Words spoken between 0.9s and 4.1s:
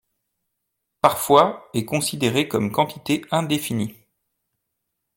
Parfois, est considéré comme quantité indéfinie.